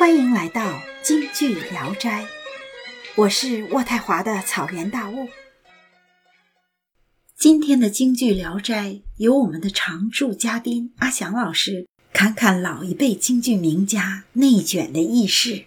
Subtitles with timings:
[0.00, 2.26] 欢迎来到京剧聊斋，
[3.16, 5.28] 我是渥太华的草原大雾。
[7.36, 15.64] 今天的京剧聊斋由我们的常驻嘉宾阿祥老师侃侃老一辈京剧名家内卷的轶事。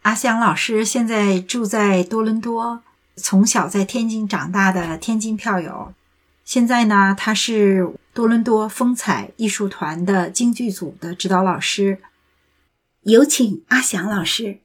[0.00, 2.82] 阿祥老师现在住在多伦多，
[3.16, 5.92] 从小在天津长大的天津票友。
[6.46, 11.98] 现在呢，他是多伦多风采艺术团的京剧组的指导老师。
[13.02, 14.60] 有请阿祥老师。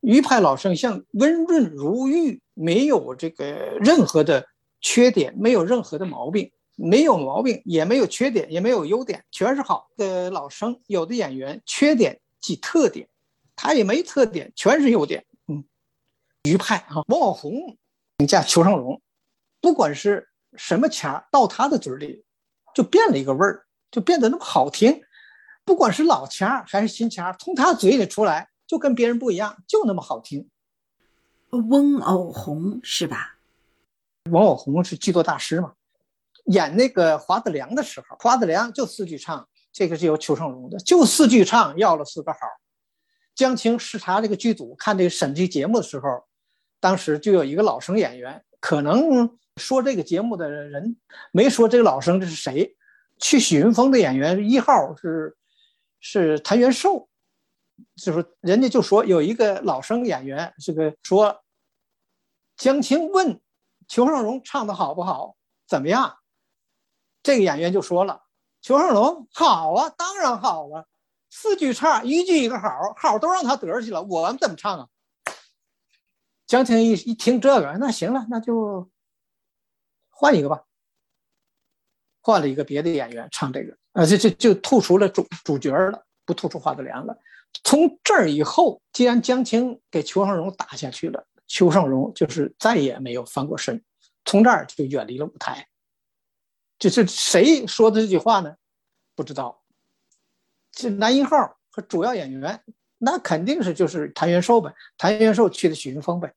[0.00, 3.44] 余派老生像温润如玉，没有这个
[3.80, 4.46] 任何的
[4.80, 10.80] 缺点，没有任何的毛病，没有毛病，也没有缺点，也没有优点，全是好的老生。
[10.86, 13.08] 有的演员缺点即特点，
[13.56, 15.24] 他也没特点，全是优点。
[15.46, 15.64] 嗯，
[16.44, 17.76] 余派啊，王小红
[18.18, 19.00] 评价裘盛戎，
[19.60, 20.28] 不管是。
[20.56, 22.24] 什么腔到他的嘴里，
[22.74, 25.02] 就变了一个味儿，就变得那么好听。
[25.68, 30.48] 不管是老腔还是新腔，从他嘴里出来就跟别人不一样，就那么好听。
[31.50, 33.36] 翁偶红是吧？
[34.30, 35.74] 翁偶红是剧作大师嘛？
[36.46, 42.38] 演那个华子良的时候，华子良就四句唱，这个是由裘盛戎的，就四句唱要了四个好。
[43.34, 46.24] 江青视察这个剧组看这个审剧节目的时候，
[46.80, 49.36] 当时就有一个老生演员，可能。
[49.58, 50.96] 说这个节目的人
[51.32, 52.76] 没说这个老生这是谁？
[53.18, 55.36] 去许云峰的演员一号是
[56.00, 57.08] 是谭元寿，
[57.96, 61.44] 就是人家就说有一个老生演员，这个说
[62.56, 63.40] 江青问
[63.86, 66.18] 裘盛戎唱的好不好，怎么样？
[67.22, 68.22] 这个演员就说了，
[68.60, 70.84] 裘盛戎好啊，当然好啊，
[71.30, 74.88] 四句差一句一个好，好都让他得去了，我们怎么唱啊？
[76.46, 78.90] 江青一一听这个，那行了，那就。
[80.20, 80.64] 换一个吧，
[82.28, 87.16] 换了一个别的演员唱这个，啊，这这就突出了主主角了，不突出华德良了。
[87.64, 93.82] 从这儿以后，既然江青给裘盛戎打下去了，裘盛戎就是再也没有翻过身，
[94.26, 95.66] 从这儿就远离了舞台。
[96.78, 98.54] 这是谁说的这句话呢？
[99.16, 99.62] 不知道。
[100.70, 102.60] 这男一号和主要演员，
[102.98, 106.30] 那肯定是就是谭元寿呗，谭元寿去的许云峰呗，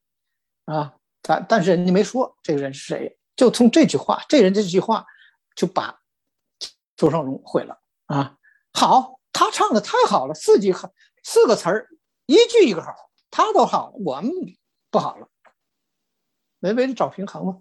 [0.64, 3.18] 啊，但但是人家没说这个人是谁。
[3.36, 5.06] 就从这句话，这人这句话，
[5.56, 6.00] 就把
[6.96, 8.36] 周尚荣毁了啊！
[8.74, 10.74] 好，他唱的太好了，四句
[11.24, 11.88] 四个词儿，
[12.26, 12.94] 一句一个好，
[13.30, 14.32] 他都好，我们
[14.90, 15.28] 不好了，
[16.60, 17.58] 没为了找平衡吗？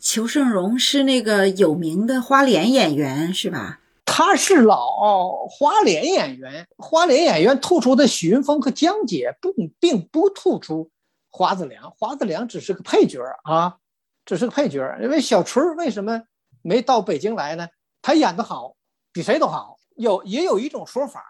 [0.00, 3.80] 裘盛戎是那个有名的花脸演员是吧？
[4.04, 10.90] 他是老花脸演员，花脸演员突出的许云峰和江姐，不并不突出
[11.30, 13.78] 华子良，华子良只是个配角啊。
[14.26, 16.22] 只是个配角，因为小春为什么
[16.62, 17.68] 没到北京来呢？
[18.02, 18.76] 他演得好，
[19.12, 19.78] 比谁都好。
[19.96, 21.22] 有也有一种说法，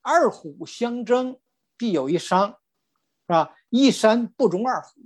[0.00, 1.38] 二虎相争
[1.76, 3.54] 必有一伤，是吧？
[3.68, 5.00] 一山不容二虎，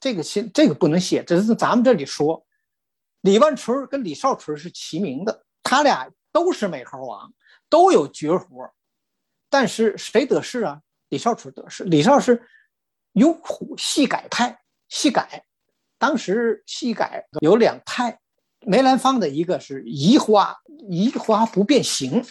[0.00, 2.44] 这个先这个不能写，这是咱们这里说。
[3.20, 7.32] 李万春跟李少春是齐名的，他俩都是美猴王，
[7.68, 8.72] 都有绝活，
[9.48, 10.80] 但是谁得势啊？
[11.10, 11.84] 李少春得势。
[11.84, 12.42] 李少是
[13.12, 15.44] 有虎戏改派，戏改。
[15.98, 18.18] 当时戏改有两派，
[18.66, 20.56] 梅兰芳的一个是移花，
[20.88, 22.24] 移花不变形，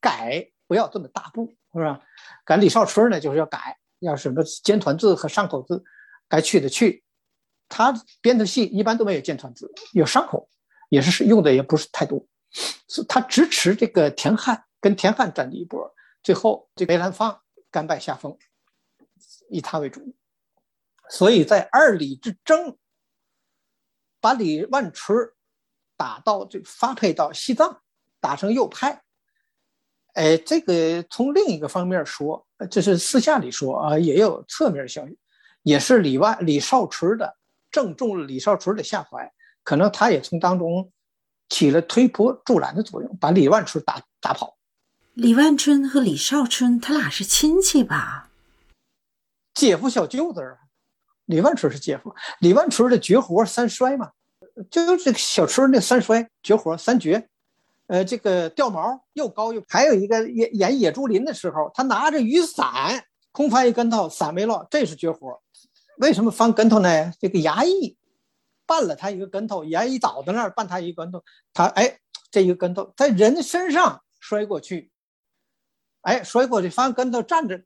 [0.00, 2.00] 改不要这么大步，是吧？
[2.44, 5.82] 改李少春呢，就是要改，要什么尖团字和上口字，
[6.28, 7.02] 该去的去。
[7.68, 10.48] 他编的戏一般都没有尖团字，有上口，
[10.88, 12.24] 也是用的也不是太多。
[12.88, 15.92] 是他支持这个田汉，跟田汉战的一波，
[16.22, 17.40] 最后这梅兰芳
[17.70, 18.36] 甘拜下风，
[19.50, 20.14] 以他为主。
[21.10, 22.76] 所以在二李之争，
[24.24, 25.14] 把李万春
[25.98, 27.82] 打到这发配到西藏，
[28.20, 29.02] 打成右派。
[30.14, 35.18] 哎，这个从另一个方面说，这是私下里说啊，也有侧面消息，
[35.62, 37.36] 也是李万李少春的
[37.70, 39.30] 正中了李少春的下怀，
[39.62, 40.90] 可能他也从当中
[41.50, 44.56] 起了推波助澜的作用，把李万春打打跑。
[45.12, 48.30] 李万春和李少春他俩是亲戚吧？
[49.52, 50.63] 姐夫小舅子啊。
[51.26, 54.10] 李万春是姐夫，李万春的绝活三摔嘛，
[54.70, 57.28] 就是这个小春那三摔绝活三绝，
[57.86, 65.40] 呃，这个掉毛又高又，还有一个演演野猪林的时候，他拿着雨伞空翻一跟头，伞没落，这是绝活。
[65.98, 67.12] 为什么翻跟头呢？
[67.18, 67.96] 这个衙役
[68.66, 71.22] 绊了他一个跟头，衙役倒在那儿绊他一个跟头，
[71.52, 71.98] 他哎，
[72.30, 74.90] 这一个跟头在人身上摔过去，
[76.02, 77.62] 哎，摔过去翻跟头站着。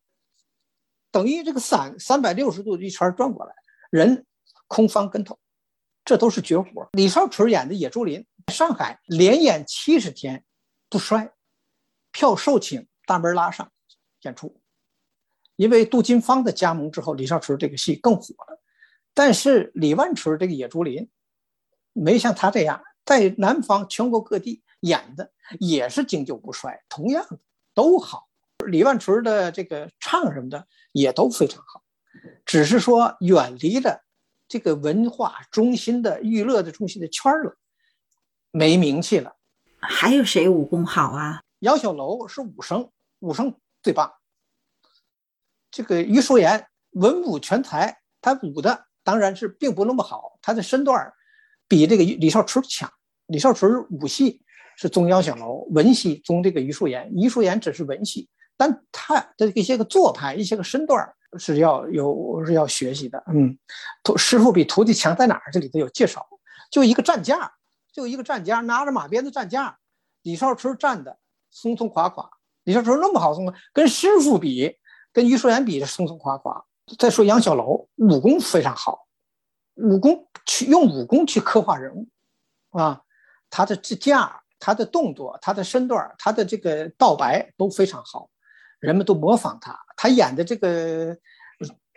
[1.11, 3.55] 等于这个伞三百六十度一圈转过来，
[3.91, 4.27] 人
[4.67, 5.39] 空翻跟头，
[6.05, 6.89] 这都是绝活。
[6.93, 10.45] 李少春演的野猪林，上海连演七十天
[10.91, 11.33] 不摔，
[12.13, 13.73] 票售罄，大门拉上，
[14.23, 14.61] 演出，
[15.57, 18.61] 因为杜金芳的加盟之后，李少春这个戏更火了。
[19.15, 21.09] 但是李万春这个野猪林，
[21.93, 27.39] 没像他这样在南方全国各地演的也是经久不衰，同样的
[27.75, 28.28] 都好。
[28.67, 31.83] 李万春的这个唱什么的也都非常好，
[32.45, 34.05] 只是说远离了
[34.49, 37.57] 这个文化中心的娱乐的中心的圈了，
[38.51, 39.37] 没名气了。
[39.81, 41.43] 还有谁武功好啊？
[41.61, 42.91] 杨小楼是武生，
[43.21, 44.13] 武生最棒。
[45.71, 51.13] 这个于淑妍文武全才，他武的当然是并不那么好，他的身段
[51.69, 52.91] 比这个李少春强。
[53.27, 54.43] 李少春武戏
[54.77, 57.11] 是宗杨小楼，文戏宗这个于淑妍。
[57.15, 58.29] 于淑妍只是文戏，
[58.59, 63.25] 但他的一些个做派、一些个身段是要有是要学习的。
[63.29, 63.57] 嗯，
[64.03, 65.51] 徒师傅比徒弟强在哪儿？
[65.51, 66.29] 这里头有介绍，
[66.71, 67.55] 就一个站架。
[67.91, 69.77] 就一个站架，拿着马鞭子站架，
[70.23, 71.19] 李少春站的
[71.51, 72.31] 松松垮垮。
[72.63, 74.77] 李少春那么好松，跟师傅比，
[75.13, 76.65] 跟于淑妍比，松松垮垮。
[76.97, 79.07] 再说杨小楼，武功非常好，
[79.75, 82.07] 武功去用武功去刻画人物，
[82.71, 83.03] 啊，
[83.51, 88.31] 他的支架、他的动作、他的身段、他的这个道白都非常好，
[88.81, 89.79] 人们都模仿他。
[89.97, 91.17] 他演的这个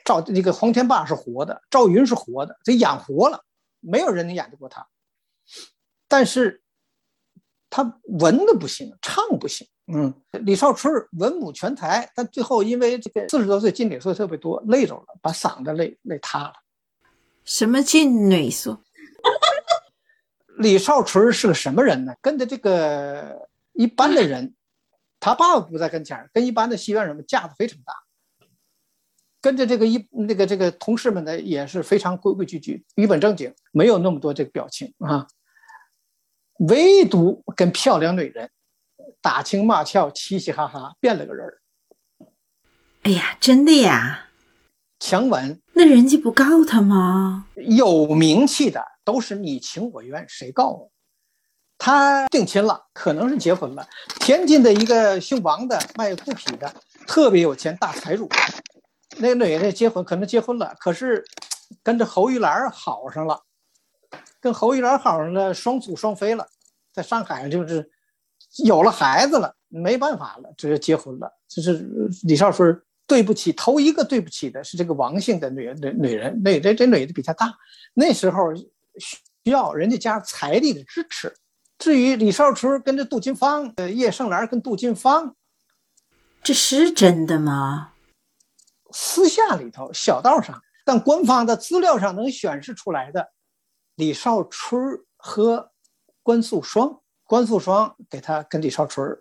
[0.03, 3.43] 赵那个黄天霸是活的，赵云是活的，这演活了，
[3.79, 4.87] 没有人能演得过他。
[6.07, 6.61] 但是，
[7.69, 9.67] 他文的不行，唱不行。
[9.93, 16.53] 嗯，李少春文武全才，但最后因为这个四十多岁进所以特别多，累着了，把嗓子累累塌了。
[17.43, 18.81] 什么进萎缩？
[20.57, 22.13] 李少春是个什么人呢？
[22.21, 24.53] 跟着这个一般的人，
[25.21, 27.93] 他爸爸不在跟前跟一般的戏院人们架子非常大。
[29.39, 35.25] 跟着这个一那个这个同事们呢，也是非常规规矩矩、一本正经，没有那么多这个表情啊。
[36.67, 38.51] 唯独跟漂亮女人
[39.19, 41.61] 打情骂俏、嘻嘻哈哈，变了个人儿。
[43.03, 44.27] 哎呀，真的呀！
[44.99, 47.47] 强吻，那人家不告他吗？
[47.55, 50.90] 有名气的都是你情我愿，谁告我？
[51.83, 53.83] 他定亲了，可能是结婚了。
[54.19, 56.71] 天津的一个姓王的卖布匹的，
[57.07, 58.29] 特别有钱，大财主。
[59.17, 61.25] 那个女的结婚，可能结婚了，可是
[61.81, 63.41] 跟着侯玉兰好上了。
[64.39, 66.45] 跟侯玉兰好上了，双宿双飞了，
[66.93, 67.89] 在上海就是
[68.63, 71.33] 有了孩子了，没办法了，这是结婚了。
[71.47, 71.83] 就是
[72.21, 77.51] 李少春对不起，头一个对不起的是这个王姓的女女女人，那这这女的比他大，
[77.95, 81.33] 那时候需要人家家财力的支持。
[81.81, 85.35] 至于李少春跟着杜金芳，呃，叶盛兰跟杜金芳，
[86.43, 87.93] 这是真的吗？
[88.91, 93.31] 私下里头小道上，但官方的资料上能显示出来的。
[93.95, 94.79] 李少春
[95.17, 95.71] 和
[96.21, 99.17] 关素霜，关素霜给他跟李少春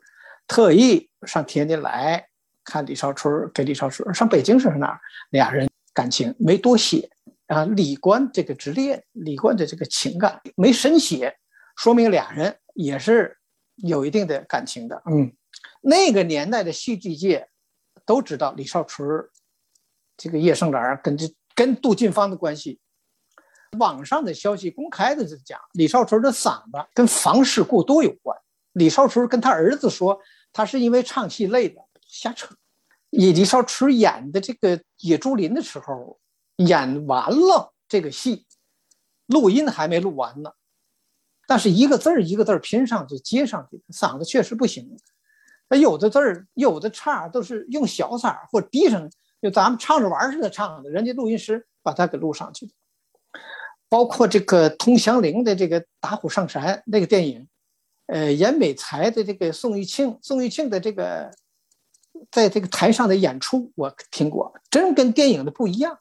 [0.46, 2.28] 特意上天津来
[2.62, 5.00] 看李少春，给李少春上北京是哪儿？
[5.30, 7.08] 俩人感情没多写
[7.46, 7.64] 啊。
[7.64, 11.34] 李关这个之恋，李关的这个情感没深写，
[11.80, 13.38] 说明俩人也是
[13.76, 15.02] 有一定的感情的。
[15.06, 15.32] 嗯，
[15.80, 17.48] 那个年代的戏剧界
[18.04, 19.08] 都知道李少春
[20.14, 22.78] 这个叶盛兰跟这跟杜近芳的关系。
[23.78, 28.38] 网上的消息公开的就讲，李少春的嗓子跟房事过多有关。
[28.72, 30.20] 李少春跟他儿子说，
[30.52, 32.54] 他是因为唱戏累的，瞎扯。
[33.08, 36.20] 以李少春演的这个《野猪林》的时候，
[36.56, 38.46] 演完了这个戏，
[39.28, 40.52] 录音还没录完呢，
[41.50, 44.88] 但是一个字儿一个字儿拼上去接上去，嗓子确实不行。
[45.68, 49.10] 那有的字儿有的叉都是用小嗓儿或低声，
[49.42, 52.72] 就咱们唱着玩似的唱的，人家录音师把它给录上去的。
[53.88, 57.48] 包括这个佟祥林的这个《打虎上山》那个电影，
[58.06, 61.34] 呃，严美才的这个宋玉庆，宋玉庆的这个
[62.30, 65.98] 在这个台上的演出，我听过，真跟电影的不一样。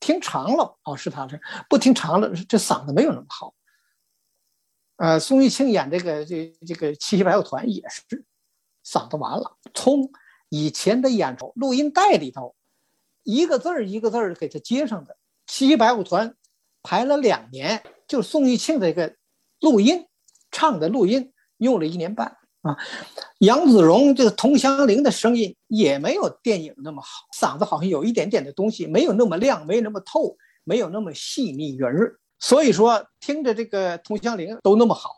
[0.00, 3.54] 听长了哦，是他这不听长了，这嗓子没有那么好。
[4.98, 8.24] 呃，宋玉庆演这个这这个七七白虎团也是
[8.84, 9.56] 嗓子完了。
[9.72, 10.10] 从
[10.48, 12.56] 以前的演出录音带里头，
[13.22, 15.16] 一个字儿一个字儿给他接上的。
[15.46, 16.34] 七七白虎团
[16.82, 19.14] 排了两年，就宋玉庆这个
[19.60, 20.04] 录音
[20.50, 22.76] 唱的录音用了一年半啊。
[23.38, 32.12] 杨子荣这个佟祥林的声音也没有电影那么好，嗓子好像有一点点的东西，没有那么亮，没有那么透，没有那么细腻圆润。
[32.38, 35.10] 所以说听着这个佟祥林都那么好，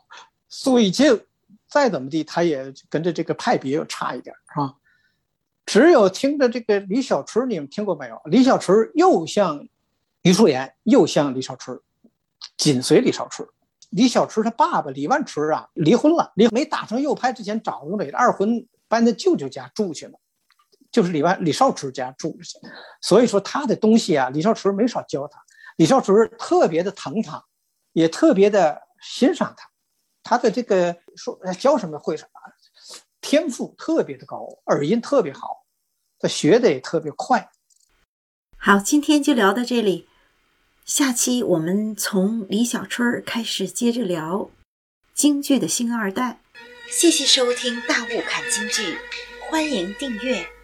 [0.49, 1.21] 苏玉静
[1.67, 4.73] 再怎么地他也跟着这个派别又差一点啊。
[5.65, 8.21] 只有听着这个李小春，你们听过没有？
[8.25, 9.67] 李小春又像。
[10.23, 11.75] 于淑妍又像李少春，
[12.55, 13.49] 紧随李少春。
[13.89, 20.13] 李小春他爸爸李万春啊离婚了，离没打成右派之前找个美的二婚搬到舅舅家住去了，
[20.91, 22.59] 就是李万李少春家住着去。
[23.01, 25.43] 所以说他的东西啊，李少春没少教他。
[25.77, 27.43] 李少春特别的疼他，
[27.93, 29.69] 也特别的欣赏他。
[30.23, 32.39] 他的这个说教什么会什么，
[33.21, 35.65] 天赋特别的高，耳音特别好，
[36.19, 37.49] 他学的也特别快。
[38.57, 40.07] 好，今天就聊到这里，
[40.85, 44.51] 下期我们从李小春开始接着聊
[45.15, 46.39] 京剧的星二代。
[46.91, 48.83] 谢谢收听《大雾看京剧》，
[49.49, 50.60] 欢迎订阅。